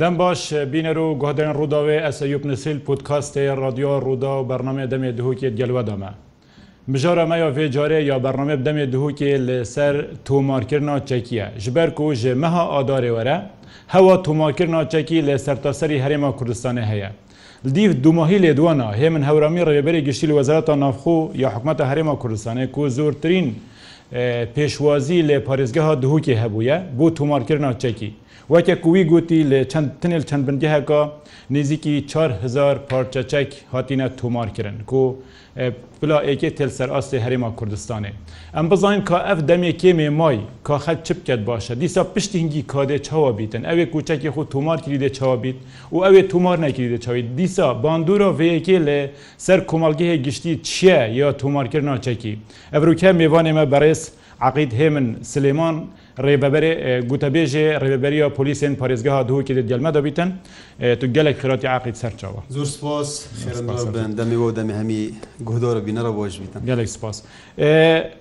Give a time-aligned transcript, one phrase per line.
[0.00, 0.40] دەم باش
[0.72, 6.10] بینەر و گۆدەن ڕووداوێ ئەس یوب نسیل پودکاستێ رادیۆ ڕوودا و بەرنمە دەمێ دهوکێت گەلوەدامە.
[6.92, 9.94] بژارە مەیا فێجارێ یا بەرنمە دەمێ دهوکێ لەسەر
[10.26, 13.36] تۆمارکردنا چەکیە ژبەر و ژێ مەها ئادارێ وەرە
[13.94, 17.10] هەوا تۆماکردنا چەکی لە سەرتاسەری هەرێما کوردستانی هەیە.
[17.76, 22.82] دیف دوماهی لێدوانە هێ من هەورامی ڕێبەری گشتی وەزارەتە نافخۆ یا حکومەتە هەرێما کوردستانی کو
[22.96, 23.46] زۆرترین
[24.54, 28.10] پێشوازی لێ پارێزگەها دهوکێ هەبووە بۆ تۆمارکردنا چەکی.
[28.54, 31.00] وەکێکوی گوتی لە چەند تنل چەند بنگەهەکە
[31.54, 31.94] نزیکی
[32.28, 35.02] 4هزار پارچەچەک هاتیە تۆمارکردن کو
[36.00, 38.12] بلا ئێکێ تلسەر ئاستی هەرێما کوردستانێ
[38.56, 42.98] ئەم بزانین کا ئەف دەمێکێ مێ مای کا خەت چ بکەت باشە دیسا پشتینگی کادێ
[43.06, 45.56] چاوا بیتن ئەوێ کوچەکی خو تۆمار کردێ چاوا بیت
[45.94, 49.00] و ئەوێ تۆمار نەکردێ چاویت دیسا باندورا وەیەکێ لێ
[49.46, 52.34] سەر کۆمەلگەهێ گشتی چییە یا تۆمارکردنا چەکی
[52.74, 54.02] ئەروکە میوانێمە بەڕێز
[54.46, 55.76] عقید هێمن سلێمان
[56.26, 56.70] ڕێبەبەرێ
[57.10, 60.30] گوتەبێژێ ڕێبەریە پلیسیێن پارێزگەها دووکی دەلمە دەبیتن
[61.00, 63.08] تو گەلێک خراتی عقیت سەرچەوە زۆر سپاس
[64.18, 65.02] دەمیەوە دەمی هەمی
[65.48, 67.16] گهدۆرە بینەرە بۆش بیتن گەلێک سپاس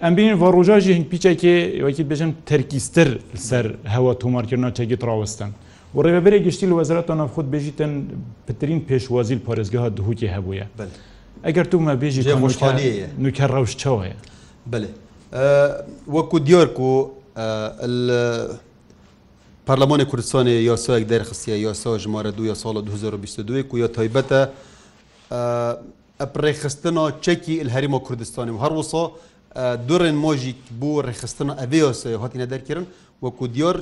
[0.04, 3.10] ئەم بین بۆ ڕۆژژی هین پیچێکی وەکی بێژم تەرکیستر
[3.50, 5.52] سەر هەوە تومارکردنەوە چێکی ڕاوستن.
[5.96, 7.92] و ڕێبەرێک گشتی لە وەزارەتە نەفخود بێژیتن
[8.48, 10.66] پترین پێشوازیل پارێزگەها دووکی هەبووە
[11.48, 12.22] ئەگەر تومە بێژی
[13.24, 14.14] نوکە ڕەوشچەوەە.
[16.16, 16.92] وەکو دیۆرک و
[17.38, 24.50] پەرلەمانی کوردستانی یاسۆیەک دەرخستە یاسا ژمارە دو ساڵ 2022 و یا تایبەتە
[26.22, 29.04] ئەپڕێخستنە چەکی هەریمە کوردستانی و هەروەسا
[29.88, 32.86] دوڕێن مۆژیک بۆ ڕێخستنە ئەبێ یاسای هاتیە دەرکردن
[33.24, 33.76] وەکو دیۆر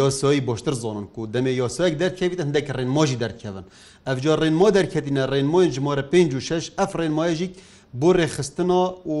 [0.00, 3.64] یاسایی بۆشتر زۆنن و دەمێ یاسایەک دەرکەویت هەندێک ڕێنمۆژی دەرکەون
[4.06, 7.52] ئەفجا ڕێنمۆ دەرکەینە ڕێنمۆین ژمارە 5 و 6 ئەف ڕێنمایژیک
[8.00, 8.80] بۆ ڕێخستنە
[9.14, 9.16] و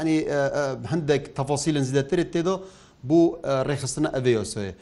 [0.00, 0.18] ینی
[0.90, 2.56] هەندێک تەفاسیلن زیدەترێت تێدا
[3.10, 3.18] بۆ
[3.70, 4.72] ڕێخستنە ئەوێ یۆسۆیە.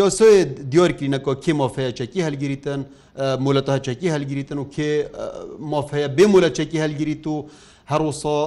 [0.00, 0.34] یۆسۆی
[0.72, 2.80] دیۆرکی نەکۆ کێ مۆفەیەچەکی هەلگیریتن
[3.44, 4.90] مولەتەچەکی هەلگیریتن و کێ
[5.72, 7.36] مۆفەیە بێ مولەچەکی هەلگیریت و
[7.92, 8.38] هەروسا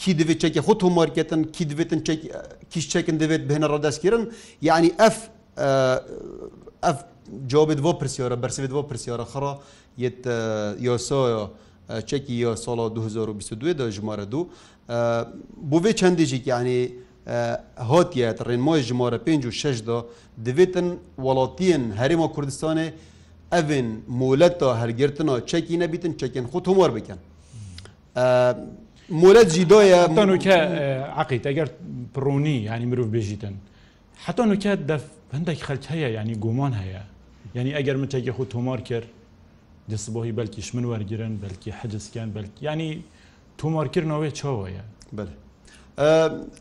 [0.00, 2.00] کی دەوێت چەکی خۆ تۆمارکێتن کی دەوێتن
[2.72, 4.22] کیش چەکن دەوێت بهێنە ڕدەستگیرن
[4.68, 5.16] یعنی ئەف
[6.86, 6.98] ئەف
[7.52, 9.54] جوابێت بۆ پرسیۆرە بەرسێت بۆ پرسیۆرە خڕە
[10.04, 10.20] یت
[10.86, 11.42] یۆسۆە
[12.08, 14.44] چەکی یۆسۆڵ 2022 دە ژمارە دوو
[15.70, 16.92] بۆ vê çendêjîk yanî
[17.76, 20.04] hatiye rênmoyê ji mora pênc û şeş da
[20.46, 20.88] divêtin
[21.18, 22.88] welatiyên herêma Kurdistanê
[23.52, 27.16] evên moleta hergirtina çekî nebîtin çekên xu tomar bikin.
[29.20, 30.00] Molet jîdoye
[30.46, 30.58] ke
[31.22, 31.68] eqît eger
[32.14, 33.54] pironî yanî mirov bêjîtin.
[34.26, 35.02] Heta nuke def
[35.36, 37.02] hindek xelç heye yanî goman heye.
[37.54, 39.04] Yani eger min çekê xu tomar kir,
[39.90, 43.02] disbohî belkî min wergirin, belkî hecizken belkî yanî
[43.62, 44.82] تۆمارکردنەوەی چاوەیە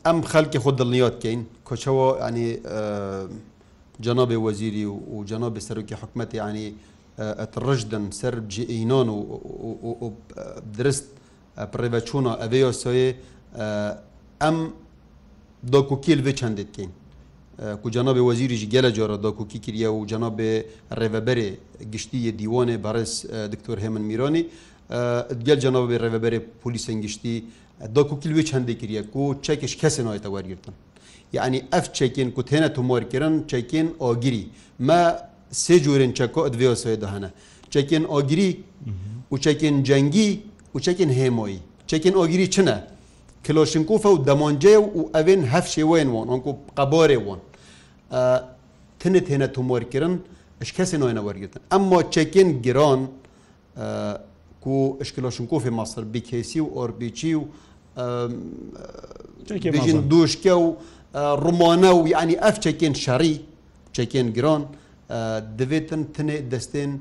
[0.06, 2.48] ئەم خەلکی خۆ دڵنیاتکەین کۆچەوە ئەنی
[4.06, 6.68] جەنابێ وەزیری و جەنابێ سەرۆکی حکوومەتی ینی
[7.68, 9.20] ڕژدن سەر جئینان و
[10.78, 11.06] درست
[11.72, 13.08] پڕێبەچوونە ئەبێ یاسۆێ
[14.44, 14.58] ئەم
[15.74, 16.92] دۆکوکیل بێ چەندێتکەین
[17.82, 20.52] کو جەنابێ وەزیریش گەلە جۆرە دۆکوکی کریە و جەنابێ
[21.00, 21.50] ڕێبەبەرێ
[21.94, 23.14] گشتی دیوانێ بەڕێز
[23.54, 24.44] دکتۆر هێمن میرۆنی
[25.48, 27.36] گەل جەنەوەبێ ڕێبەرێ پلیسەنگشتی
[27.96, 30.76] دەکوکیلوێ چەندێکریە و چەکش کەسێن نایێتە وەرگرتن
[31.38, 34.44] یعنی ئەف چێکین کو تێنە تۆمۆرکردن چێکین ئۆگیری
[34.88, 35.00] مە
[35.64, 37.30] سێ جوورێن چەکۆ ئەدوێ سوێ دەهەنە
[37.74, 38.52] چێکین ئۆگیری
[39.34, 40.30] و چێکین جەنگی
[40.76, 41.58] و چێکین هێمۆی
[41.90, 42.76] چێکین ئۆگیری چنە
[43.46, 47.40] کلۆشنکوفە و دەمۆنجێ و ئەوێن هەف شێوێن وۆن ئۆنکو قەبۆرێ وۆن
[49.02, 50.14] تنت هێنە تۆمۆرکردن
[50.68, 53.02] ش کەسێن نوێنە وەرگتن ئەمما چێکین گرۆن
[54.62, 57.42] ku Shkloshnkofê masir bikesî û orbîçî û
[59.74, 60.68] bêjin duşke û
[61.46, 63.34] rumane û yanî ev çekên şerî
[63.96, 64.64] çekên giran
[65.60, 66.92] divêtin tinê destên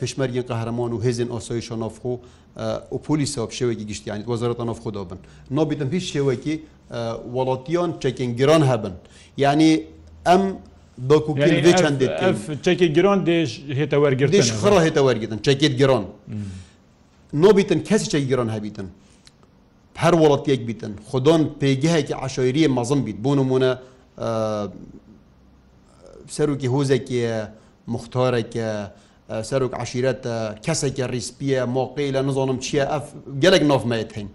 [0.00, 2.12] pêşmergên qehreman û hêzên osoyîşa navxo
[2.94, 5.18] û polîsa û şewekî giştî yanî wezarata navxo dabin.
[5.56, 6.54] Nabîtim hiç şewekî
[7.36, 8.94] welatiyan çekên giran hebin.
[9.36, 9.70] Yani
[10.34, 10.42] em
[11.12, 12.10] داکوکیل وێ چەندێت
[12.66, 16.04] چەکی گران دێژ هێتە وەرگرت خڕ هێتە وەرگتن چەکێت گران.
[17.34, 18.88] نۆبیتن کەسیێک گران هەبیتن
[20.02, 23.72] هەر وڵەتێک بیتن خۆدۆن پێگەهێکی عشۆریە مەزم بیت بوون ومونە
[26.36, 27.18] سەرروکی هۆزێکی
[27.94, 28.68] مختارێکە
[29.48, 30.34] سەرک عشیرەتە
[30.64, 33.04] کەسێکە ریسپیە مۆقی لە نزانم چییە ئەف
[33.42, 34.28] گەلێک نۆفمەیەت هەین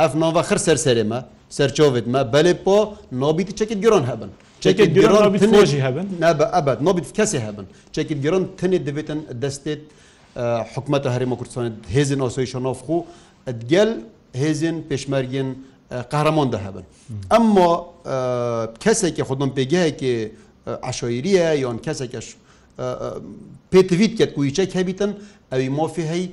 [0.00, 1.18] ئەف ناوە خر سەر سەرێمە
[1.56, 2.78] سەرچۆوێتمە بەلێ بۆ
[3.22, 4.30] نۆبیتی چەکت گرۆن هەبن
[4.64, 9.82] چەکت گرۆژی هەبن نە بە ئەبەت نۆبیت کەسێ هەبن چەکت گرۆن تنێت دەبێتن دەستێت
[10.74, 11.64] حکوومەتە هەرێمە کوردستان
[11.94, 12.98] هێزن ئۆسۆیشە نۆفخو
[13.72, 13.90] گەل
[14.40, 15.48] هێزن پێشمەرگن
[16.12, 16.84] قەرەمۆندا هەبن.
[17.32, 17.70] ئەمما
[18.84, 20.12] کەسێکی خودم پێگایەکی
[20.90, 22.26] عشۆیریە یان کەسێکش
[23.72, 25.12] پێتویت کرد کویچەک هەبیتن
[25.52, 26.24] ئەوی مۆفی هەی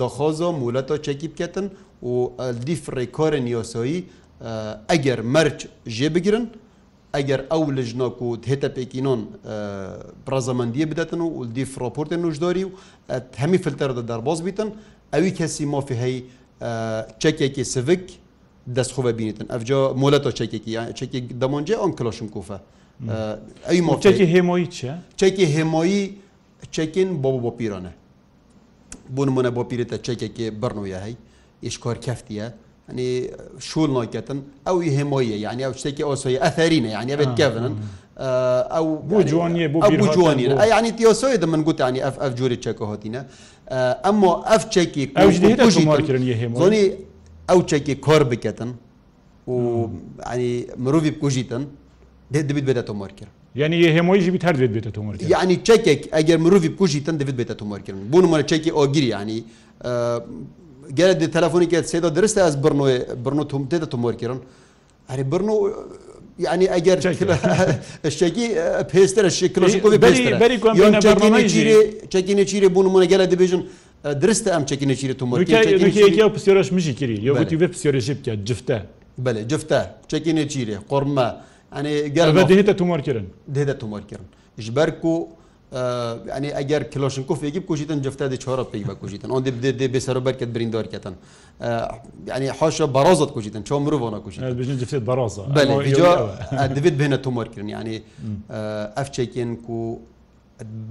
[0.00, 1.66] دەخۆزۆ مولەتەوە چەکی بکەتن
[2.10, 2.12] و
[2.66, 4.00] دیفڕێکۆرە نیۆسۆیی
[4.92, 5.58] ئەگەر مەرج
[5.96, 6.44] ژێ بگرن
[7.16, 9.20] ئەگەر ئەو لەژنۆک و هێتە پێکینۆن
[10.26, 12.70] پرازەمەندیە بدەن و ولدی فرۆپۆرتێن نوژدۆری و
[13.42, 14.68] هەمی فلتەردە دەربۆز بیتن
[15.14, 16.16] ئەوی کەسی مۆفی هەی
[17.22, 18.04] چەکێکی سڤک
[18.76, 22.58] دەستخۆە بینیتن ئەفجا مۆلەتۆ چەکێکی چەکی دەمونجێ ئەم کلۆشم کوفە
[23.68, 26.04] ئەوی مۆچەکی هێمۆی چە؟ چەکی هێمۆیی
[26.74, 27.92] چەکین بۆ بۆ پیرانە
[29.14, 31.14] بوونمونە بۆ پیرێتە چەکێکی بڕنوە هەی
[31.64, 32.46] ئیشکۆر کەفتیە
[32.98, 33.30] يعني
[33.68, 37.74] شول نوكتن او يهمويه يعني او شتكي اوسوي اثرينه يعني بيت كيفنن
[38.78, 42.32] او بو يعني جوانيه بو بير بو جوانيه يعني تيوسوي من قلت يعني اف اف
[42.38, 43.20] جوري تشكو هوتينا
[44.10, 45.58] اما اف تشكي او جديد
[46.60, 46.84] زوني
[47.50, 48.70] او تشكي كور بكتن
[49.46, 49.54] و
[50.26, 51.62] يعني مروفي بكوجيتن
[52.48, 56.36] دبيت بدا توماركر یعنی یه همایی بیت هر دوید بیت تومار کردن یعنی چکک اگر
[56.44, 59.44] مروی بکوشیتن دوید بیت تومار کردن بون مال چکی آگیری یعنی
[60.94, 64.38] geldi telefonik etseydi dürüst az Brno'ya Brno tumte de tumor kiran.
[65.06, 65.70] Hani Brno
[66.38, 67.00] yani eğer
[68.02, 68.50] şeki
[68.92, 70.50] pester şeki klasik bir pester.
[70.74, 73.62] Yon çekini çiri çekini çiri bunu mu geldi bizim
[74.22, 78.78] درستە ئەم چکینە چیرە تۆمەکە پسیۆرەش مژی کردی یوتی بێ پسیۆرەشی بکە جفتە
[79.24, 79.80] بەێ جفتە
[80.10, 81.28] چکینە چیرێ قۆرممە
[81.76, 83.26] ئەێ گەڵ دێتە تومۆرکردن
[83.56, 84.28] دێتە تومۆرکردن
[84.64, 85.08] ژبەر و
[85.72, 89.40] ینی ئەگەر کلۆشنکۆفێکی بکوژیتن جفتە دی چۆرە پێی بەکوژیتن ئەو
[89.78, 91.14] دێ بێسەر بەرکت بریندۆرکەتن
[92.36, 95.42] ینی حۆشە بەڕۆزت کوژیتن چۆ مرۆڤ نەکوژیتن جفتێت بەڕۆزە
[96.76, 97.96] دەبێت بێنە تۆمۆرکردن ینی
[98.98, 99.78] ئەفچێکێن و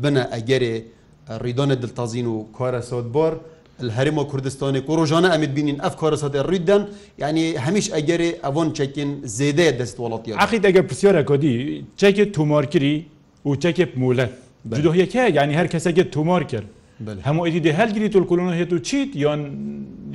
[0.01, 0.75] بنە ئەگەرێ
[1.43, 3.33] ڕیدۆنە دڵتازین و کارە سۆت بۆر
[3.97, 6.81] هەرمە کوردستانی و ڕۆژانە ئەمید بینین ئەف کارەسەات ڕیددان
[7.23, 11.55] ینی هەمیش ئەگەری ئەوۆن چەکین زێدەیە دەست وڵاتی عقی دەگەر پرسیۆرە کۆدی
[12.01, 12.95] چەکێت تومۆرکری
[13.47, 14.33] و چەکێت مولەت
[14.69, 16.67] جدۆهیەکە ینی هەر کەسەگەت تومۆر کرد
[17.27, 19.41] هەموو ئیدی دە هەلگریت و کولونە هێت و چیت یان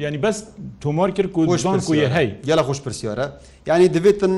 [0.04, 0.36] ینی بەس
[0.84, 1.38] تومۆر کرد و
[1.88, 3.26] کوە هەی یالا خۆش پرسیارە
[3.70, 4.34] ینی دەبێتن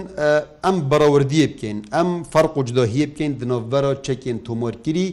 [0.65, 5.07] ئەم بەڕەوردیە بکەین ئەم فەرق و جدۆهیە بکەین دنۆڤەرە چەکێن تومۆرگیری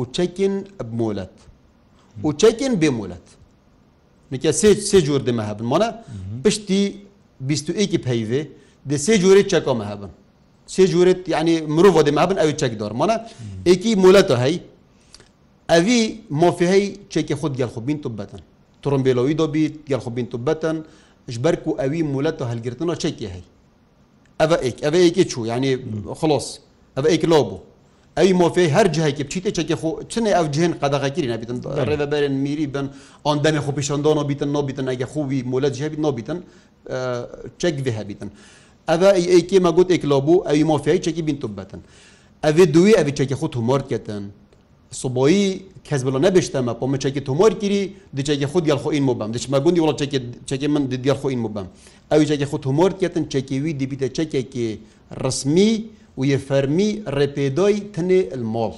[0.00, 1.34] و چەکین بمۆلەت
[2.28, 3.26] و چەکین بێمۆلەت
[4.32, 5.88] نکە سێ سێ جۆر دەمە هەبن مانە
[6.44, 6.82] پشتی
[7.40, 8.42] 21 پەیوێ
[8.90, 10.10] دە سێ جۆری چەکۆمە هەبن
[10.74, 13.16] سێ جوورێت ینی مرۆڤ دەمابن ئەوی چەکدۆر مانە
[13.68, 14.56] ئێکی مولەتە هەی
[15.72, 16.00] ئەوی
[16.42, 18.42] مۆفیهەی چێکی خودت گەلخوبین تو بەتەن
[18.82, 20.76] تڕمبیلەوەی دۆبییت گەلخوبین تو بەتەن
[21.34, 23.44] ژبەرک و ئەوی مولەتە هەلگرتنەوە چێکی هەی
[24.40, 25.72] ئەە ئێک ئەوە ئێکی چوو ینی
[26.20, 26.46] خلۆس
[26.96, 27.58] ئەە ئێک لۆ بوو
[28.18, 31.56] ئەوی مۆفی هەر جهەیەکی بچیتە چێکی خۆ چنێ ئەو جێن قەدەغەگیری نبیتن
[31.90, 32.86] ڕێبەرن میری بن
[33.26, 36.38] ئەن دەمێ خۆ پیشەندۆ نبیتن نبیتن ئەگە خوبی مولەت جێبیت نبیتن
[37.60, 38.30] چەک بێ هەبیتن.
[38.90, 41.80] ئەە ئەیکێمە گوت ئێکلۆبوو ئەوی مۆفیایی چەکی بین توبەتن
[42.44, 44.24] ئەێ دوی ئەوی چەکی خۆ تومۆرکێتن
[45.00, 45.44] سبۆیی
[45.86, 47.82] کەس بڵە نەبشتەمە پۆمە چەکی تۆمۆر گیری
[48.18, 49.94] دچێکی خود گەڵخۆین مبم دچمە گوندی وڵە
[50.50, 51.66] چەکی من دیگەڵخۆین مبم
[52.12, 54.66] ئەوی چەکی خۆ تۆمۆر کێتن چەکیوی دیبیتە چەکێکی
[55.24, 55.72] ڕسمی
[56.18, 58.72] و یە فەرمی ڕێپێدۆی تنێ المۆڵ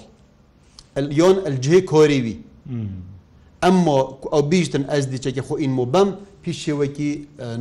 [0.97, 2.37] ئەلیۆن ئەلجێ کۆریوی
[3.65, 3.99] ئەمما
[4.33, 6.09] ئەو بیشتن ئەس دیچەکی خۆ ئین مبم
[6.45, 7.11] پیشێوەکی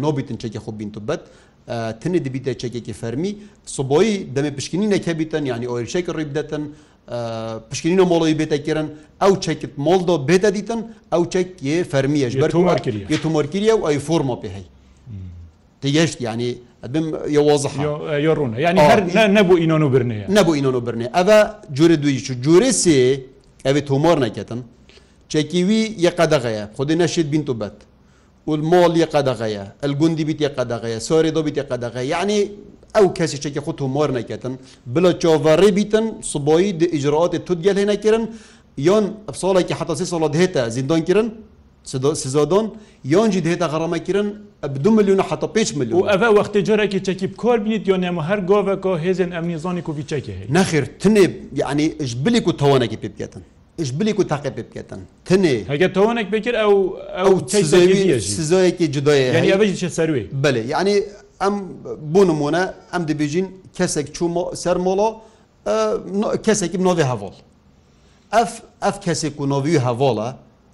[0.03, 1.21] نۆبیتن چەکی خۆ بینتوبەت
[2.01, 3.31] تنی دەبیتە چەکێکی فەرمی
[3.75, 6.63] سبۆی دەمێ پشکنی نەکەبیتن ینی ئۆریشێک ڕێ بدەن
[7.69, 8.87] پشکنینە مۆڵی بێتەکردن
[9.23, 10.81] ئەو چەکت مۆڵدۆ بێتە دیتن
[11.13, 14.65] ئەو چەک یێ فەرمیەش بەرمارکردی تۆمۆرکیریە و ئەی فۆرمۆ پێهەی
[15.81, 16.51] تگەشت ینی
[18.37, 18.51] ڕون
[19.37, 21.37] نەبوو ئینۆن و برنێ نەبوو ئینۆن و برنێ ئەە
[21.77, 22.99] جورە دویش و جورێ سێ
[23.65, 24.61] ئەوێت تۆمۆر نەکەتن
[25.31, 27.77] چەکیوی یەقەدەغەیە خودی نەشێت بین و بەت
[28.48, 32.38] والمول يقدغيا الجندي بيت يقدغيا سوري دو بيت يقدغيا يعني
[32.98, 34.55] او كاسي شكي خطو مور نكتن
[34.93, 38.24] بلا تشوفري بيتن صبوي دي اجراءات تدجل هنا كيرن
[38.86, 41.27] يون افصالك حتى سي صلاة هيتا زندان كيرن
[42.24, 42.69] سزادان
[43.05, 44.27] يون جد هيتا غرامة كيرن
[44.63, 48.75] بدو مليون حتى بيش مليون وافا وقت جراكي تشكي بكل بنيت يون يما هر جوفا
[48.75, 53.41] كو هيزن امنيزاني كو في تشكي نخير تنب يعني اجبلي كو توانكي بيبكتن
[53.89, 56.73] بلی و تاقی پێ بکەن تێ هەگە تۆنێک بکرد ئەو
[57.19, 57.33] ئەو
[58.38, 60.93] سزۆیەکی جدۆیە سەروی بلێ یعنی
[61.41, 61.55] ئەم
[62.13, 63.47] بۆ نمونە ئەم دەبێژین
[63.77, 64.29] کەسێک چوو
[64.63, 65.09] سەر مۆڵۆ
[66.45, 67.33] کەسێکی نۆوی هەڤۆڵ
[68.35, 68.51] ئەف
[68.83, 70.29] ئەف کەسێک و نۆوی هەڤۆڵە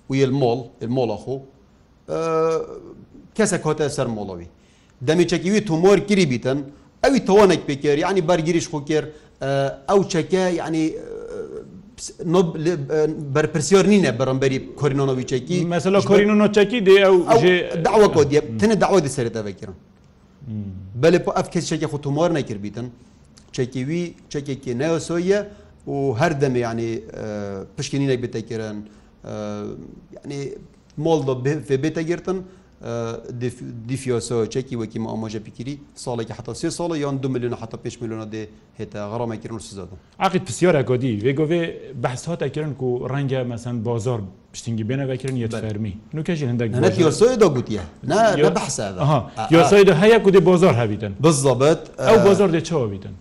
[0.10, 0.60] وی مۆڵ
[0.98, 1.36] مۆڵە خۆ
[3.38, 4.48] کەسێک کۆتە سەر مۆڵەوی
[5.08, 6.60] دەمیچەکیوی تومۆر گیری بیتن
[7.04, 9.08] ئەوی تۆنێک پێکرد ینی بەرگریش خۆ کرد
[9.90, 10.84] ئەو چەکە یعنی
[13.36, 16.96] بەرپرسیۆر نینە بەڕمبەری کۆرینۆنۆویچێکی مەسەلا کۆرینۆچەکی دێ
[17.86, 19.76] داوە کۆ دیە تنە داوای دەسەرێتەوەکردن
[21.02, 22.88] بەێ بۆ ئەف کەسێکی خوتومۆر نەکردبیتن
[23.56, 25.40] چەکیوی چەکێکی نەوەسۆیە
[25.94, 26.92] و هەر دەمە ینی
[27.76, 28.78] پشکنی نەبێتەکردن
[30.30, 30.42] ینی
[31.06, 31.20] مۆڵ
[31.84, 32.38] بێتەگرتن
[33.90, 38.28] دیفیۆسۆ چێکی وەکی ئامۆژە پیکیری ساڵێکی حتا سێ ساڵە یان دو میلیۆن حتا پێ میلیۆنە
[38.34, 38.44] دێ
[38.80, 39.90] هێتا غەڕامەکردن سزاد.
[40.20, 41.64] عقیت پرسیۆرە گۆدی وێگۆێ
[42.04, 44.20] بەحساتەکردن و ڕەنگە مەسند بازار
[44.54, 46.70] پشتنگی بێنەوەکردن یە فەرمی نوکەژ هەندێک
[47.04, 47.84] یۆسۆیدا گوتیە
[49.54, 53.14] یۆسایدا هەیە کودی بۆزار هەویتن بزڵبەت ئەو بۆزار دێ چاوەویتن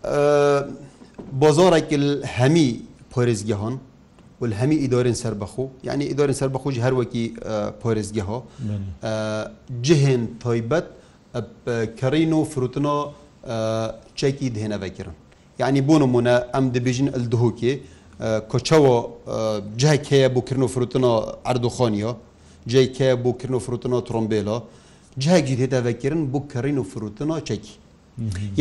[1.41, 1.99] بۆزارێکی
[2.39, 2.69] هەمی
[3.13, 3.75] پۆرێزگیهان
[4.43, 7.25] هەمی ئیدۆرن سربەخو یعنی ئیدۆرن سربەخۆژی هەروەکی
[7.81, 8.39] پۆرزگەهۆ
[9.87, 10.87] جهێن تۆیبەت
[12.01, 12.97] کەڕین و فروتنۆ
[14.19, 15.17] چێکی دهێنەڤەکردن
[15.61, 17.73] یعنی بۆ نمونە ئەم دەبیژن ئەلدهوکێ
[18.51, 18.97] کۆچەوە
[19.83, 21.13] جاک هەیە بۆکردن و فروتنۆ
[21.47, 22.13] ئەردوخۆنیۆ
[22.73, 24.57] جیک هەیە بۆکردن و فروتنۆ ترۆمبیلۆ
[25.25, 27.73] جاگی هێداڤەکردن بۆ کەڕین و فروتنۆ چەکی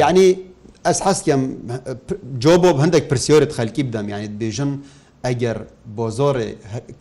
[0.02, 0.28] یعنی
[0.88, 1.42] ئەس حەستکەم
[2.44, 4.72] جۆ بۆ هەندێک پرسیۆرت خەلکی بدەم یانیت بێژن
[5.26, 5.58] ئەگەر
[5.98, 6.50] بۆ زۆرێ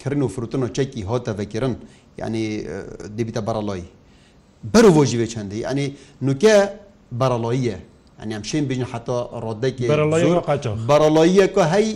[0.00, 1.73] کردن و فروتن و چەکی هۆتەڤکردن
[2.23, 2.45] ینی
[3.16, 3.85] دەبیتە بەرەڵۆی
[4.73, 5.87] بەر وۆژی وێ چەندی ئەنی
[6.26, 6.57] نوکە
[7.21, 7.76] بەرەڵۆیە
[8.21, 9.87] ئەنیام شین بژین حتا ڕۆدەێکی
[10.90, 11.88] بەرەڵۆیەکە هەی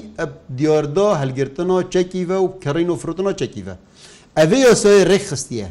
[0.58, 3.74] دیاردۆ هەلگرتن و چەکیڤە و کڕین و فروتن و چەکیڤە
[4.38, 5.68] ئەvێ سۆی ڕێخستیە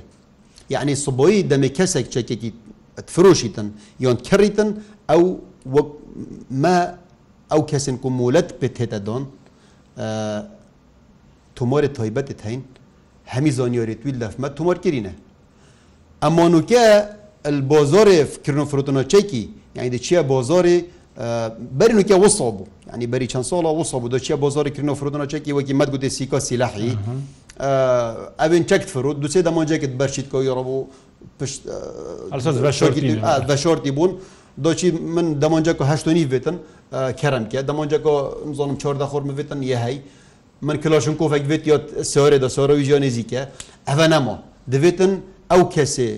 [0.73, 2.49] یعنی سبۆی دەمێ کەسێک چەکێکی
[3.15, 3.67] فرۆشیتن
[4.03, 4.69] یۆن کڕیتن
[5.09, 5.21] ئەو
[7.53, 9.23] ئەو کەسن کو مولەت پێ تێتە دۆن
[11.57, 12.61] تومۆری تۆیبەتت هەین
[13.33, 15.11] هەمی زۆنیۆریت وی لەفمە تومۆرگرینە
[16.23, 16.83] ئەمۆنوکە
[17.71, 19.43] بۆ زۆرێ فکردن و فرۆتنۆچێکی
[19.75, 20.77] یعنی دەچیە بۆ زۆری
[21.79, 25.51] بەرنوکە وسڵ بوو ینی بەری چەند سۆڵە وسڵ بوو دەچیە بۆ زۆری کردن و فرۆتنۆچێکی
[25.57, 26.93] وەکی مەدگوتی سیکۆ سیلاحی
[28.41, 30.81] ئەوێن چەکت فرود دوچێ دەمۆنجێکت بەرشیت کۆ یڕە بوو
[33.51, 34.11] بە شۆرتی بوون
[34.65, 36.55] دۆچی من دەمانجەکە هەشتنی بێتن
[37.21, 38.13] کەرم کە دەمانجەکە
[38.57, 39.97] زۆنم چۆردا خۆرم بێتن یەهی
[40.67, 41.77] من کلاشن کۆفێک بێت یا
[42.13, 43.41] سۆرێ دە سۆرە ویژۆ نێزیکە
[43.89, 44.35] ئەە نەما
[44.73, 45.11] دەبێتن
[45.51, 46.09] ئەو کەسێ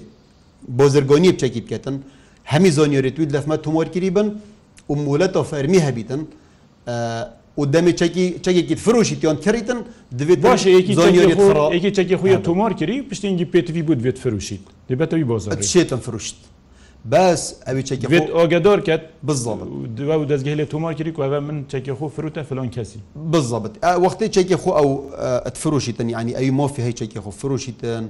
[0.77, 1.95] بۆ زرگۆنی بچەکی بکەن
[2.51, 4.27] هەمی زۆنیۆری توی لەفمە تومۆرگیری بن
[4.91, 6.21] و مولەتە فەرمی هەبیتن
[7.59, 7.93] و دەمێ
[8.45, 9.79] چەکێکی فرۆشی تیان کردن
[10.19, 10.93] دەوێت باشێکی
[11.97, 15.35] چەکی خویە تۆمار کردی پشتێنگی پێتوی بوو دوێت فروشیت دەبێتەوەی بۆ
[15.73, 16.37] شێتم فروشت.
[17.05, 19.59] بەس ئەوی چێکێت ئۆگەدۆر کرد بزڵ
[19.97, 22.99] دووە و دەستگەی لە تۆماکری کوێ من چێکی خۆ فرروتە فلۆن کەسی
[23.31, 23.73] بزڵبت
[24.05, 24.89] وەختی چێکی خۆ ئەو
[25.45, 28.05] ئەتفروشیتن ینی ئەوی مۆفی هەی چێکی خۆ فروشیتن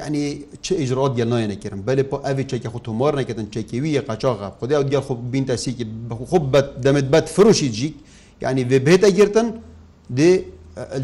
[0.00, 0.24] یعنی
[0.64, 4.46] چه اجرات یا نه نکردن بله پا اوی چکی خود تومار نکردن چکی وی قچاقه
[4.60, 5.84] خدا او دیگر خوب بین تاسی که
[6.30, 7.94] خوب بد دمت بد فروشی جیک
[8.44, 9.48] یعنی وی بهت گرتن
[10.18, 10.30] دی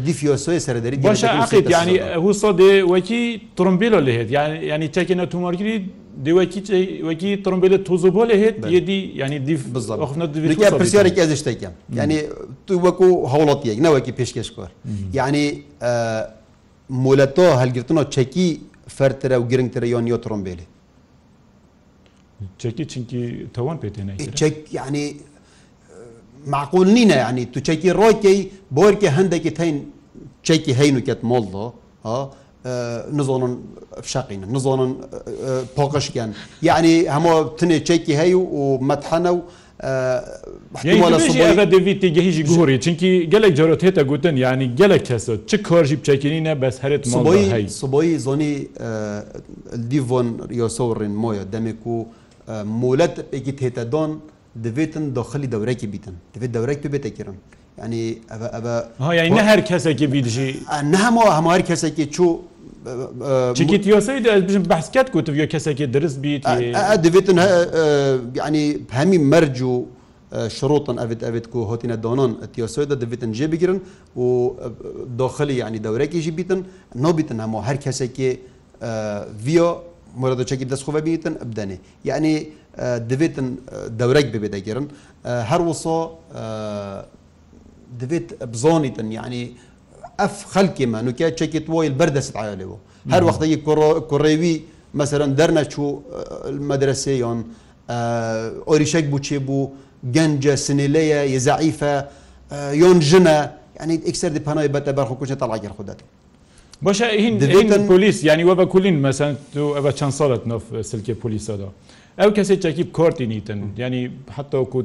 [0.07, 3.21] دیفیۆسۆی سەردەری باشە عقیب ینی هوسە دێ وەکی
[3.57, 4.27] ترمبیلۆ لە هێت
[4.71, 5.75] ینی تێکێنە تومەرگری
[6.25, 9.61] دیوەکی ترمبیلە توزۆ بۆ لە هێت یدی ینی دیف
[10.81, 12.17] پرسیارێکی ئەزشتێکم ینی
[12.67, 14.69] تو وەکو هەوڵەت یەک نەوەکی پێشکەشکۆر
[15.19, 15.43] یعنی
[17.05, 18.47] مولەتۆ هەلگرتنەوە چەکی
[18.97, 20.65] فەرترە و گرنگترە یۆنیۆ ترمبیلێ
[22.61, 23.21] چەکی چینکی
[23.55, 25.05] تەوان پێ تێنای چەک ینی
[26.53, 28.39] معقول نینە ینی تو چەکی ڕۆکەی
[28.77, 29.75] بۆرکە هەندێکی تین
[30.47, 31.65] چەکی هەین وکەت مۆڵۆ
[33.17, 33.53] نزۆنن
[34.11, 34.91] شەقینە نزۆنن
[35.77, 36.29] پۆقشکیان
[36.69, 39.39] یعنی هەموو تنێ چەکی هەیە و مەتحەنە و
[41.73, 46.75] دویتی گەهیژی گووری چینکی گەلێک جارۆت هێتە گوتن ینی گەلە کەسە چ کۆژی بچەکردینە بەس
[46.83, 47.03] هەرێت
[47.81, 48.53] سبۆی زۆنی
[49.89, 50.27] دیڤۆن
[50.61, 51.97] یۆسەڕین مۆیە دەمێک و
[52.81, 54.11] مولەت ئەگی تێتە دۆن
[54.63, 57.37] دەبێتن دۆخەلی دەورێکی بیتن دەبێت دەورێک تو بێتەکردن
[57.83, 58.03] ینی
[59.39, 60.51] نە هەر کەسێکی بیدژی
[60.93, 62.31] نەمەوە هەموار کەسێکی چوو
[63.59, 66.43] چیتیۆسی بژم بەسکەت کوتویە کەسێکی درست بیت
[67.05, 67.37] دەبێتن
[68.45, 68.65] ینی
[68.97, 69.73] هەمی مەرج و
[70.57, 73.79] شروطن ئەێت ئەێت و هاتیە دانان تیاسۆدا دەبێتن جێ بگرن
[74.23, 74.25] و
[75.21, 76.59] داخلی ینی دەورێکیژی بیتن
[77.05, 78.29] نبیتن هەموو هەر کەسێکی
[79.45, 79.69] ڤیا
[80.21, 81.77] مرەدەچەکی دەستخۆ ببیتن ئەبدەنێ
[82.09, 82.33] یعنی
[83.09, 83.47] دەبێتن
[83.99, 84.85] دەورەك ببێ دەگیرن
[85.49, 85.97] هەروەسۆ
[88.01, 89.43] دەبێت بزۆنیتن یعنی
[90.19, 92.77] ئەف خەلکی من وکە چێکی تۆیل بەردەست عالەوە
[93.13, 93.57] هەر وەختەیە
[94.11, 94.55] کوڕێوی
[94.99, 95.89] مەسەرەن دەرنەچوو
[96.69, 97.39] مەدرسەیان
[98.69, 99.71] ئۆریشەك بوو چێ بوو
[100.15, 101.95] گەنجە سنیلەیە یزعیفە
[102.81, 103.37] یۆن ژنە
[103.81, 106.05] ینی ئیکسەر دی پەنای بەتە بەرخکوچە تەڵاگەر خودەتی
[106.85, 109.33] باشە هین پلیس ینی وە بە کولین مەسەن
[109.77, 111.69] ئەوە چەند ساڵت نف سلکێ پلیسەدا.
[112.17, 114.03] ئەو کەسێک چەکی کۆرتی نیتن ینی
[114.37, 114.79] حتەوەکو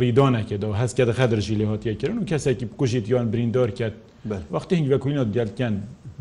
[0.00, 3.96] ڕیدۆنەکێتەوە هەستکە دەخە دەژی لە هاتیەکردن و کەسێکی بکوژیت یان بریندۆر کرد
[4.54, 5.74] وەختی هنگ بەکوینەوە دیارکیان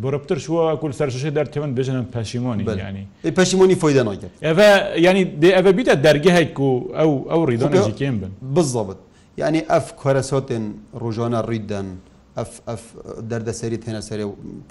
[0.03, 3.03] بڕپتر شووە کول سەرشەشە دەرتەوەن بژنم پەشیمۆنی ینی
[3.38, 4.59] پەشیمۆنی فۆی دەنەوەکە ئەە
[5.07, 5.23] ینی
[5.57, 6.69] ئەە بیتە دەرگەهێک و
[7.00, 9.00] ئەو ئەو ڕیدۆنەی کێم بن بزڵبت
[9.41, 10.65] ینی ئەف کۆرە سۆتێن
[11.01, 11.88] ڕۆژۆنە ڕیددەن
[12.38, 12.83] ئەف ئەف
[13.31, 14.25] دەردەسەری هێنە سەرێ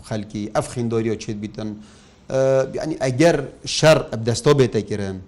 [0.08, 1.68] خەلکی ئەف خیندۆریۆ چێت بیتن
[2.82, 3.36] ینی ئەگەر
[3.78, 5.18] شەر ئەبدەستۆ بێتەکردن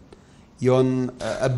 [0.66, 0.88] یۆن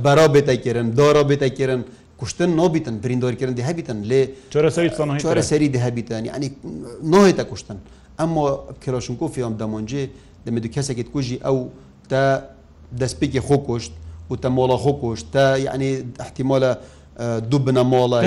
[0.04, 1.80] بەرا بێتەکردن دارا بێتەکردن
[2.20, 4.20] کوشتن نۆبیتن بریندۆرکردن دیهبیتن لێ
[5.22, 6.48] چۆرە سەری دیهبیتن ینی
[7.12, 7.78] نۆهێتە کوشتن
[8.20, 8.42] ئەمما
[8.84, 10.04] کلاشنکۆفیام دەمونجێ
[10.46, 11.56] دەمێدو کەسێکت کوژی ئەو
[12.10, 12.20] تا
[13.00, 13.92] دەستپێکی خۆ کوشت
[14.30, 15.88] و تە مۆڵە خۆ کوشت تا یعنی
[16.24, 16.70] احتیمالە
[17.50, 18.18] دوو بنە مۆڵە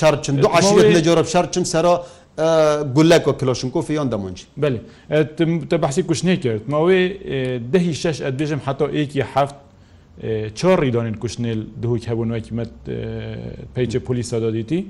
[0.00, 1.94] شەرچن دو عشرت لە جۆرە شەرچن سەرا
[2.38, 4.70] گولەکۆ کلۆشنکۆفی یان دەمونج بێ
[5.70, 7.02] تە بەحسی کوشنێ کرد ماوێ
[7.72, 9.58] دهی شش ئەدێژم حتا ئێکی هەفت
[10.58, 12.72] چۆڕی دانین کوشنێل دهوک هەبوونەکیمەت
[13.74, 14.80] پیچە پلیسا دادیتی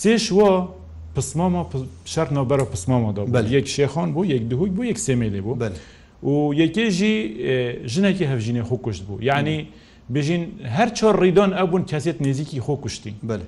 [0.00, 0.50] سێشوە
[1.14, 1.62] پسماما
[2.12, 5.74] شەر نەبەرە پسمامادا بەل یەک شێخان بوو یەک دهوک بوو یەک سێمێلێ بوو بەل
[6.28, 7.14] و یەکێژی
[7.94, 9.58] ژنێکی هەفژینێ خۆ کوشت بوو یعنی
[10.14, 10.42] بژین
[10.76, 13.42] هەر چۆر ڕیدان ئەبوون کەسێت نێزییکی خۆ کوشتی بەل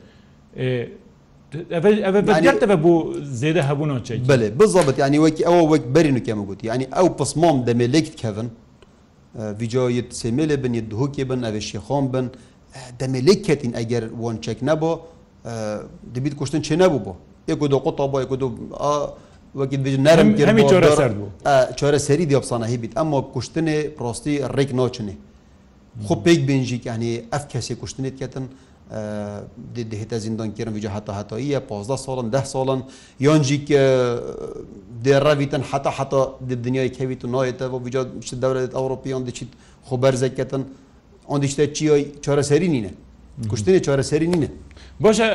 [1.55, 2.93] ئەتەبە بۆ
[3.41, 7.57] زێدە هەبوونەوە چێت بێ بزڵبت ینی وەکی ئەوە وەک بەرین وکەمە گوتی ینی ئەو پسمۆم
[7.69, 8.49] دەمێ لێکت کەون
[9.59, 12.27] ویددیویت سێمێلێ بن دهۆکێ بن ئەوێ شێخۆم بن
[13.01, 14.95] دەمێ لێک کەتین ئەگەر وۆن چێک نەبوو
[16.15, 17.13] دەبیت کوشتن چێ نەبوو بۆ
[17.53, 18.37] یەکو دو قوتە بۆ یەکو
[19.61, 19.77] وەکی
[20.09, 21.29] نەرم گرمی چۆرە سەر بوو
[21.79, 25.15] چۆرە سەری دیۆپسانە هی بیت ئەمە کوشتنێ پرۆستی ڕێک ناچنێ
[26.07, 28.47] خۆ پێک بنجیک ینی ئەف کەسێ کوشتنێت کەتن
[29.75, 32.81] دێتە زیندانکردن ویجا حتا هەتاییە 15 ساڵن ده ساڵن
[33.21, 33.59] یانجی
[35.05, 38.03] دێڕەویتن حتا حتا دنیای کەویت و نایێتەوە ویجا
[38.43, 39.51] دەورێت ئەوروپیان دەچیت
[39.89, 40.63] خۆ بەرزەکەتن
[41.31, 41.87] ئەن دیشتە چی
[42.25, 42.93] چارەسەری نینە
[43.51, 44.49] کوشتنی چارەسەری نینە
[45.05, 45.27] باشە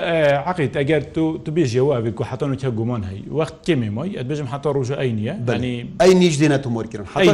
[0.50, 4.48] عقیت ئەگەر تو تو بێژێەوە ئەبێت و حتان وکە گومان هەی وەخت کێمی مای ئەبێژم
[4.54, 7.30] حتا ڕژە ئەی نیە بنی ئەی نیش دێنە تومۆرکردن حی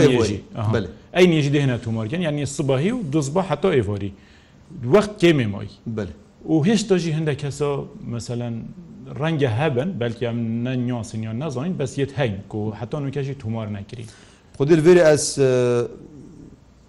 [1.17, 4.11] ئەی نیژ دێنە تومۆرگن یعنی سباهی و دوزبە حتا ئێوەری
[4.93, 5.71] وەخت کێمێمەوەی
[6.51, 7.69] و هێشتۆژی هەندێک کەسە
[8.13, 8.53] مثلەن
[9.19, 14.09] ڕەنگە هەبن بەلکی ئەم نە نیۆسینیان نازانین بەسیت هەین و حتۆن وکەژی تومار نەکرین
[14.57, 15.25] خودر بێری ئەس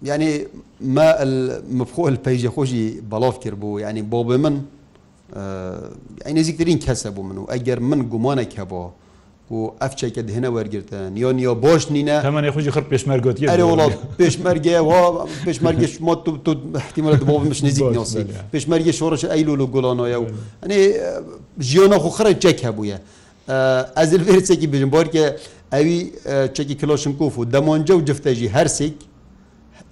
[0.09, 0.31] ینی
[0.95, 1.07] ما
[1.79, 4.55] مفخۆ پەیژە خۆشی بەڵاف کرد بوو ینی بۆ بێ من
[6.25, 8.87] ئەی نزیکترین کەسە بوو من و ئەگەر من گومانە کەبەوە
[9.51, 14.75] و ئەفچێکە دهێنە وەرگتن یۆنیۆ بۆش نینە هەمانی خوۆی خڕ پێشمەرگوتی وڵات پێشمەرگێ
[15.47, 15.93] پێشمەرگش
[16.81, 18.21] احتیمەت بۆ مش نزیکسی
[18.53, 20.25] پێشمەرگی شۆڕش ئەیلول و گوڵانۆە و
[20.63, 20.79] ئەنێ
[21.69, 22.97] ژیۆنە خو خڕە جێک هەبووە
[23.99, 25.23] ئەزل فێرچێکی بژم بۆرکە
[25.73, 25.97] ئەوی
[26.55, 28.97] چەکی کلۆشنکوف و دەمۆنجە و جفتەژی هەرسێک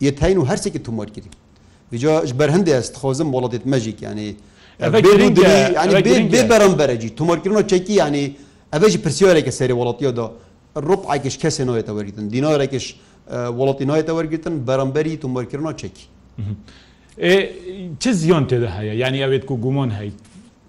[0.07, 1.29] یەتین و هەرسێکی تومۆر کردی
[1.91, 4.29] ویجا بەرهندی ئەست خۆزم وڵاتێت مەژیک ینی
[6.51, 8.25] بەرەمبەرەجی تومۆرکردن و چەکی ینی
[8.73, 10.25] ئەبێژی پرسیۆرێکە سەری وڵاتیەوەدا
[10.87, 12.85] ڕوپعاکیش کەسێ نوێتە وەریتن دیینۆرێکش
[13.59, 16.05] وڵاتی نوێتە وەرگتن بەرەمبەری تومەرکردنەوە چێکی
[18.01, 20.17] چه زیان تێدا هەیە ینی ئەوێت و گومان هەیت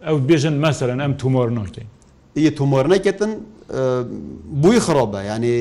[0.06, 1.88] ئەو بێژن مەسەرەن ئەم تومۆر نۆکەین
[2.46, 3.32] یە تومۆر نەکەتن
[4.62, 5.54] بووی خرابە ینی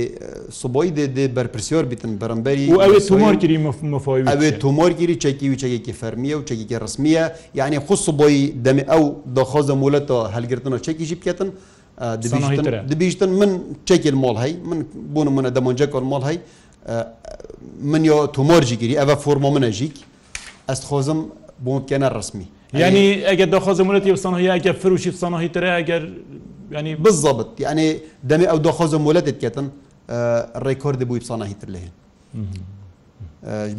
[0.62, 3.58] سبۆی دێ بەرپرسیۆر بتن بەرەمبەری ئەوێ تومۆرگیری
[3.94, 7.26] مفۆی ئەوێ تۆمۆرگیری چەکی و چەکێکی فەرمیە و چەکیکی ڕسمیە
[7.60, 9.04] یعنی خو سبۆی دەمێ ئەو
[9.38, 11.50] دەخۆزە مولەتەوە هەلگرتنەوە چەکیژی بکەتن
[12.00, 13.52] دەبیشتن من
[13.90, 14.80] چێکل مۆڵ هەی من
[15.14, 16.38] بوون منە دەمونجە کۆن مۆڵ هەی
[17.92, 19.96] من یۆ تۆمۆرجی گیری ئەوە فۆرمۆ منەژیک
[20.70, 21.20] ئەست خۆزم
[21.66, 22.46] بۆم بکەنە ڕسمی
[22.84, 26.04] ینی ئەگەر دەخۆزمونەتی سانهەیە ئەگە فروشی سانهی ترە ئەگەر
[26.78, 27.88] ینی بزەبت یعنی
[28.30, 29.66] دەمێ ئەو دەخۆزم مۆلەتت کێتن
[30.66, 31.92] ڕێکۆرد بووی سانهی تر لێن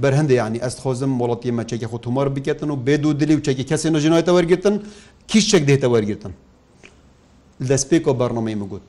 [0.03, 3.65] بەرهندە ینی ئەست خۆزم مڵەتی مەچێکی خۆ تومار بکەن و بێ و دلی و چێکی
[3.71, 4.75] کەسی نەژینایەتە وەرگتن
[5.31, 6.33] کیش چێک دێتە وەرگتن
[7.71, 8.87] دەست پێکۆ بەرنمەی مگوت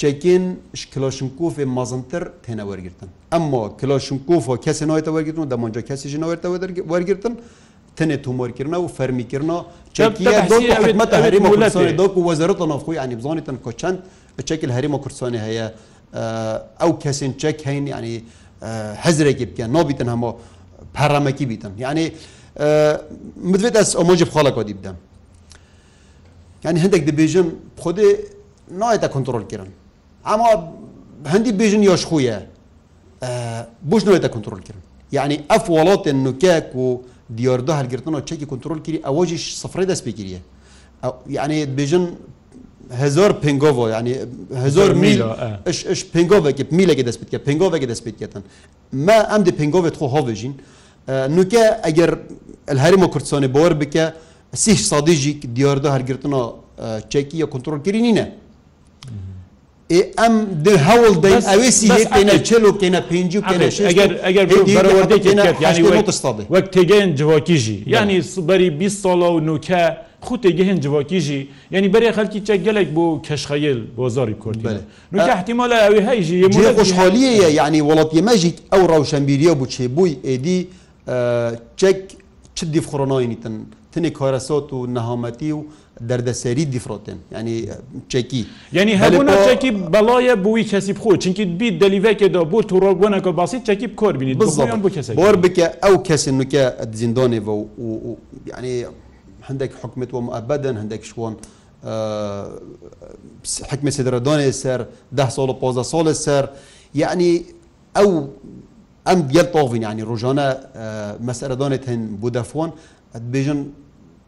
[0.00, 0.44] چکین
[0.92, 6.46] کلۆشنکوفێ مەزنتر تێنە وەرگتن ئەمما کلۆشنکوف و کەسی نەوەێتە وەرگتن و دەمونجا کەسیژ نەوەێتە
[6.92, 7.34] وەرگتن
[7.96, 9.52] تنێ تومۆرکردن و فەرمیکردن
[9.96, 13.98] چەکیمەتە هەریمە دۆک و وەزارەتە نافخۆی ئەنی بزانیتن کۆچەند
[14.48, 15.66] چکل هەریمە کوردستانی هەیە
[16.82, 18.14] ئەو کەسین چەک هەین ینی
[19.04, 20.30] هەزرێکی بکەن نابیتن هەمە
[20.96, 22.04] پەرامەکی بیتن یعنی
[23.50, 24.96] مدوێت ئەس ئۆمۆژی بخۆڵەکۆ دی بدەم
[26.64, 27.46] ینی هەندێک دەبێژم
[27.82, 28.08] خودێ
[28.80, 29.70] نایەتە کنتترۆلکردن
[30.28, 30.48] ئەما
[31.32, 32.38] هەندی بێژن یۆش خویە
[33.90, 34.82] بش نوێتە کنتترۆلکردن
[35.16, 36.86] یعنی ئەف وڵاتێن نوکەک و
[37.38, 40.40] دیاردە هەلگرتنەوە چەکی کنتترۆلگیری ئەوەژیش سفرەی دەستپێگیریە
[41.36, 42.04] یعنی بێژن
[43.02, 44.14] هزار پنگۆ ینی
[44.64, 45.20] هزار میل
[45.92, 48.42] اش پنگۆێکی میلێکی دەست بکە پنگۆێکی دەست پێکەن
[49.06, 50.52] مە ئەم دی پنگۆێت خۆ هاوێژین
[51.36, 52.10] نوکە ئەگەر
[52.84, 54.04] هەرم و کوردستانی بۆر بکە
[54.54, 56.50] sih sadî jî diyarda hergirtina
[57.10, 58.34] çekiya kontrolkirî nîne.
[59.90, 60.34] em
[60.64, 63.42] dil hewl deyin evê sîhêne çelokêne pêncî
[66.48, 69.96] wek têgehên civakî jî yanî berî 20 sala û nûke
[70.28, 74.58] xu têgehên civakî jî yanî berê xelkî çe gelek bû keşxeyil bozarî Kurdî
[75.12, 80.10] Nûke ihtimala ew hey jî xoşxaliye ye yanî welatî me jî ew rewşembîriya bû çêbûy
[80.34, 80.58] êdî
[81.76, 81.96] çek
[82.54, 83.56] çi dîv xronayî tin.
[83.92, 85.60] تنێک کارەسۆت و نەهامەتی و
[86.08, 87.56] دەردەسەری دیفرۆتن ینی
[88.12, 93.86] چەکی یعنی هەبوونا چەکی بەڵایە بووی کەسی بخۆ چینکی بی دەلیڤێکێدا بۆ توڕۆگوۆنەکە باسی چەکی
[93.92, 94.34] بکۆر بینی
[95.20, 96.62] بۆر بکە ئەو کەسی نوکە
[97.00, 98.16] زیندۆنێەوە و
[98.58, 98.74] ینی
[99.48, 101.34] هەندێک حکمت وە ئەبەدەن هەندێک شوۆن
[103.70, 104.80] حکمە سێدرەدۆنێ سەر
[105.18, 106.44] ده ساڵ و پۆزە ساڵە سەر
[107.02, 107.32] یعنی
[107.96, 108.10] ئەو
[109.08, 110.46] ئەم گەل تۆڤین ینی ڕۆژانە
[111.28, 112.70] مەسەرەدانێت هەن بودەفۆن
[113.16, 113.60] ئەبێژن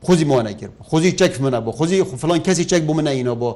[0.06, 3.50] خۆزی مۆە کرد خۆزی چەک منە بۆ خۆزی فلان کەسی چەک بۆ منەینەوە بۆ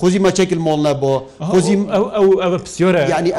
[0.00, 1.12] خۆزی مەچەکل مۆڵە بۆ
[1.52, 1.74] خۆزی
[2.16, 3.32] ئەو ئەوە پسیۆرە ینی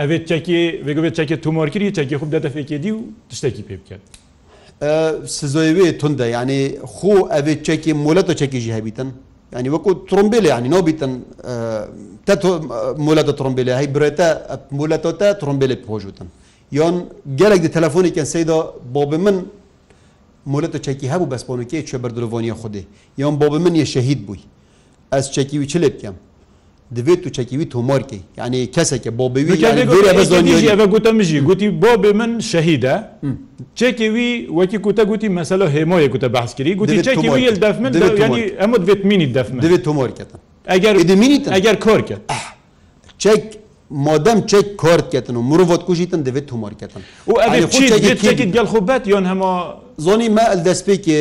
[0.00, 2.98] ئەوێت چەکی بێگوێت چەکە تومۆرکری چەکی خوب دەتەفێکێدی و
[3.30, 4.02] تشتێکی پێ بکات.
[5.38, 6.62] سزۆیوێ تونندە ینی
[6.94, 9.08] خۆ ئەوێت چەکی مۆلەتە چەکیژی هەبیتن
[9.58, 11.12] ینی وەکو ترمبیل ینی نۆبیتن
[13.06, 14.28] مۆلەتە ترمبیل هەی برێتە
[14.78, 16.28] مۆلەتەوە ترمبیلێ پۆژوتن.
[16.78, 16.94] یان
[17.40, 18.58] گەلێک دی تەلەفۆنێکن سەیدا
[18.94, 19.36] بۆ بە من
[20.52, 22.82] مولەت و چەکی هەبوو بەسپۆنکی چێ بەردرۆڤۆنیە خودێ
[23.20, 24.42] یان بۆ بە من یە شەهید بووی
[25.14, 26.16] ئەس چەکیوی چ لێ بکەم
[26.96, 32.94] دەبێت و چەکیوی تۆمۆرکی ینی کەسێکە بۆ بویە گوتە مژی گوتی بۆ بێ من شەهیدە
[33.78, 37.92] چێکێوی وەکی کوتە گوتی مەسەلە هێمۆیە گوتە باسکری گوتی چێکیوی دەفمن
[38.60, 40.36] ئەمە دەبێت مینی دەفم دەبێت تۆمۆرکەتە
[40.72, 40.94] ئەگەر
[41.56, 42.16] ئەگەر کۆرکە
[43.22, 43.44] چێک
[44.04, 47.32] مادەم چێک کارتکەتن و مرۆڤت کوژیتن دەوێت تومارکەتن و
[48.56, 49.52] گەڵخۆبەت یۆن هەما
[50.06, 51.18] زۆنی مە دەستپێکی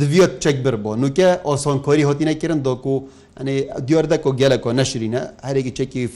[0.00, 4.66] diviya çek bir bo nuke asankarî hatîne kirin da ku yani diyar de ku gelek
[4.66, 6.08] neşirîne herekî çekî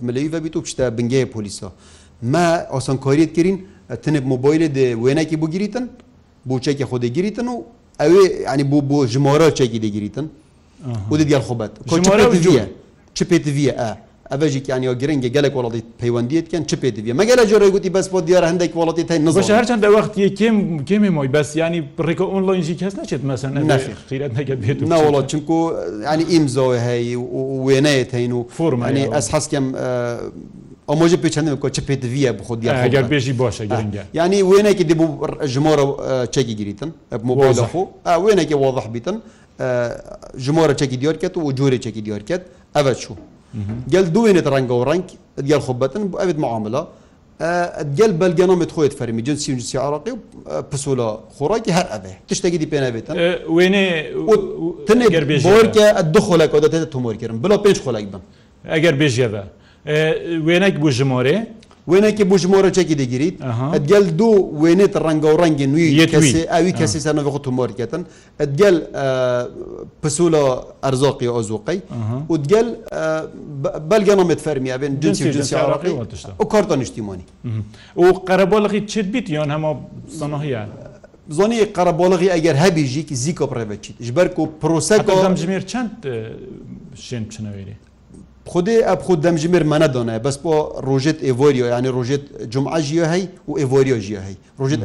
[0.00, 1.66] milî ve bît û pişte bingehê polîsa
[2.22, 2.38] me
[2.70, 3.66] asankariyet kirin
[4.02, 5.90] tinib mobilê de wênekî bû girîtin
[6.48, 7.62] bû çekê xwedê girîtin û
[8.06, 10.30] ew yani bû bo ji mara çekî de girîtin
[11.10, 12.68] û de gel xbet
[13.14, 13.98] çi pêtiviye e
[14.32, 18.46] ئەڤژێکیانەوە گرنگگە گەلێک وڵاتی پەیوەندیتکەن چ پێ دیێ مەگە لە جۆرە گوتی بەس بۆ دیارە
[18.52, 20.56] هەندێک وڵاتی تای نزش هەرچەندە وەختی کێم
[20.88, 23.52] کێمی مۆی بەس ینی ڕێکە ئۆنلاینجی کەس نەچێت مەسن
[24.08, 25.56] خیرەت نەگە بێت ناوڵات چونکو
[26.12, 27.16] ینی ئیمزۆی هەیە
[27.66, 29.66] وێنەیە تین و فۆرمانی ئەس حەستکەم
[30.90, 35.08] ئەمۆژە پێچەندم کۆ چ پێت ویە بخۆ دیگەر بێژی باشە گەنگە ینی وێنێکی دەبوو
[35.54, 35.84] ژمۆرە
[36.34, 36.90] چەکی گریتن
[37.28, 37.82] مۆبۆزەخۆ
[38.24, 39.16] وێنێکی وەضح بیتن
[40.46, 42.42] ژمۆرە چەکی دیۆرکێت و جۆرە چەکی دیۆرکێت
[42.76, 43.16] ئەوە چوو.
[43.92, 45.06] گەل دوێنێت ڕەنگە و ڕنگ
[45.50, 46.82] گەل خوبەتن بۆ ئەوێت معاملە
[47.98, 50.18] گەل بەلگەنامێت خۆیت فەرمی جنسی جنسی عراقی و
[50.70, 53.14] پسۆلا خۆڕاکی هەر ئەبێ تشتێکی دی پێنابێتن
[53.56, 53.86] وێنێ
[54.88, 58.22] تنێگەربێژۆرکە دو خۆلەکەەوە دەێت تۆمۆرکردن بڵا پێنج خۆلەک بم
[58.74, 59.42] ئەگەر بێژێەوە
[60.46, 61.36] وێنەك بوو ژمۆرێ
[61.90, 63.36] وێنێکی بژمۆرەچێکی دەگیریت
[63.74, 65.88] ئەگەل دوو وێنێت ڕەنگە و ڕەنگە نووی
[66.52, 68.02] ئاوی کەسی سەرەوە خ تۆمۆرکێتن
[68.40, 68.76] ئەگەل
[70.02, 70.44] پسولە
[70.84, 71.78] ئەرزۆقی ئۆزوقی
[72.32, 72.68] و دگەل
[73.90, 75.92] بەلگەنەمێت فەرمییا بێن جنسی جنسیڕقی
[76.42, 77.24] و کارتە نیشتیمانی
[78.04, 79.70] و قەرەبۆڵقی چت بیت یان هەمە
[80.18, 80.68] سەنەهیان.
[81.38, 85.90] زۆنی قەرەبۆڵغی ئەگەر هەبیژیکی زیکۆ پرەبەچیت ژبەر و پرۆسەکەژمێر چەند
[87.06, 87.76] شوێن بچنەوێری
[88.46, 92.80] خودê ev xu dem ji mêr me nedane bes bo rojêt êvoriyo yanî rojêt cuma
[92.80, 94.80] jiye hey û êvoriyo jiye hey rojêt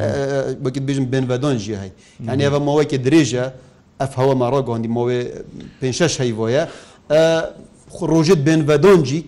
[0.64, 1.92] wekî bêjim bênvedan jiye hey
[2.26, 3.52] yanî ev mawekê dirêje
[4.00, 5.26] ev hewa me ragandî mawê
[5.82, 6.68] pêş şeş heyvoye
[7.90, 9.26] rojêt bênvedan cîk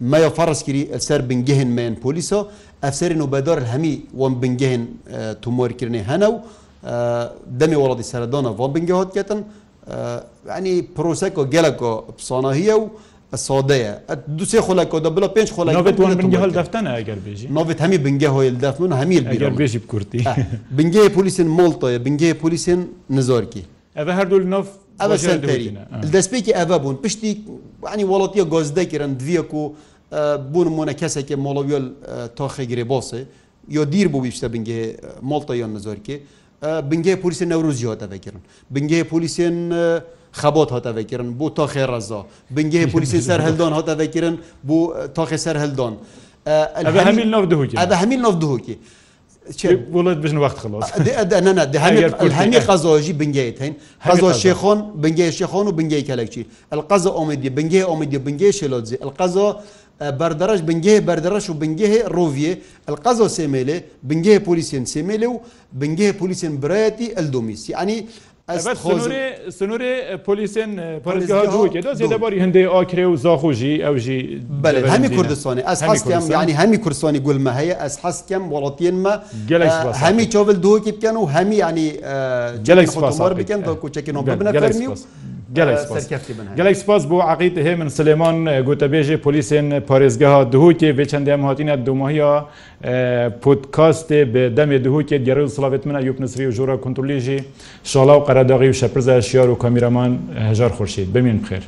[0.00, 2.46] me ya faras kirî ser bingehên me yên polîsa
[2.82, 4.80] ev serên û bedar hemî wan bingehên
[5.42, 6.34] tumorkirinê hene û
[7.58, 9.38] demê weladî seredana van bingehat ketin
[10.58, 12.84] ینی پرۆسەکە گەلەکە پسانە هیە و
[13.38, 15.76] سادەیە دو سێ خۆلەکە دە بڵ پێنج خۆلەکەێژی
[17.54, 19.22] ناوێت هەمی بنگە هۆی دەفون هەمیر
[19.58, 20.22] بێژی بکورتی
[20.78, 22.80] بنگەیە پلیسن مڵتەیە بنگەیە پلیسن
[23.16, 23.62] نزۆرکی
[23.98, 24.66] ئەە هەردوو نف
[25.00, 25.76] ئەە سەرتەرین
[26.14, 27.32] دەستپێکی ئەە بوون پشتی
[27.92, 29.62] عنی وڵاتیە گۆزدەکردن دویەک و
[30.52, 31.86] بوونمونە کەسێکی مۆڵەویل
[32.38, 33.20] تۆخێگرێ بۆسێ
[33.76, 34.82] یۆ دیر بوو بیشتە بنگێ
[35.30, 36.16] مڵتە یان نزۆرکی
[36.90, 38.42] بنگەیە پلیسی نەورۆزیۆ دەبکردن
[38.74, 39.56] بنگەیە پلیسێن
[40.38, 42.20] خەبۆت هاتەڤێکردن بوو تۆخێ ڕەزا
[42.54, 45.94] بنگێ پلیسی سەر هەلدۆن هاتەڤێکردن بوو تۆخی سەر هەلدۆن
[46.76, 47.02] ئەبە
[48.02, 48.76] هەمیل نو دوکی.
[49.94, 53.74] بڵێت بژن وقت خلاصهمی قەزۆژی بنگیت هەین
[54.08, 59.48] قەزۆ شێخۆن بنگی شێخۆن و بنگی کەلەکچی ئەلقەزە ئۆمەدی بنگی ئۆمەدی بنگی شێلۆزی ئەلقەزۆ
[60.20, 62.52] بەردەرەش بنگێ بەردەرەش و بنگێ ڕۆڤێ
[62.88, 63.76] ئەلقەزۆ سێمێلێ
[64.08, 65.36] بنگێ پلیسیێن سێمێلێ و
[65.80, 67.96] بنگێ پلیسیێن برایەتی ئەلدۆمیسی ئەنی
[68.58, 69.92] سنوورێ
[70.26, 70.70] پلیسن
[71.04, 74.20] پەرزگەهاجووکێدەباری هەندێ ئاکرێ و زاخۆژی ئەوژی
[74.94, 79.14] هەمی کوردستانی ئەس حستیان ینی هەمی کوردستانی گولمە هەیە ئەس حستیان وڵاتێنمە
[80.04, 81.88] هەمی چۆڤل دووەکی بکەن و هەمی ینی
[82.68, 82.88] جلێک
[83.38, 84.94] بکەن کوچەکی نۆ بنەرمی و
[86.58, 88.36] گەلێک سپاس بۆ عقیت هێ من سلێمان
[88.66, 92.34] گوتەبێژێ پلیسێن پارێزگەها دهوتێ بێ چەندێم هاتینە دوماهیا
[93.42, 97.38] پودکاستێ بە دەمێ دهوتێ گەرە سلاوێت منە یوب نسری و ژۆرە کنتترلیژی
[97.90, 100.12] شڵاو قەرەداغی و شەپرزە شیار و کامیرەمان
[100.50, 101.64] هەژار خورشید بمین بخێر.